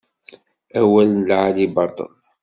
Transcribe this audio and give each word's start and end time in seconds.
Awal 0.79 1.09
n 1.13 1.25
lɛali 1.29 1.65
baṭel. 1.75 2.11